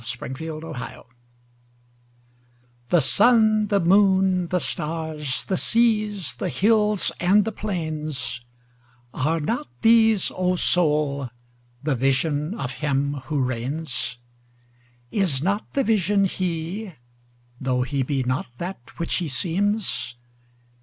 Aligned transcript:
The 0.03 0.07
Higher 0.07 0.31
Pantheism 0.31 1.03
THE 2.89 2.99
SUN, 3.01 3.67
the 3.67 3.79
moon, 3.79 4.47
the 4.47 4.57
stars, 4.57 5.43
the 5.45 5.57
seas, 5.57 6.33
the 6.37 6.49
hills 6.49 7.11
and 7.19 7.45
the 7.45 7.51
plains—Are 7.51 9.39
not 9.39 9.67
these, 9.83 10.31
O 10.35 10.55
Soul, 10.55 11.29
the 11.83 11.93
Vision 11.93 12.55
of 12.55 12.71
Him 12.81 13.21
who 13.25 13.43
reigns? 13.43 14.17
Is 15.11 15.43
not 15.43 15.71
the 15.75 15.83
Vision 15.83 16.25
He? 16.25 16.93
tho' 17.59 17.83
He 17.83 18.01
be 18.01 18.23
not 18.23 18.47
that 18.57 18.97
which 18.97 19.17
He 19.17 19.27
seems? 19.27 20.15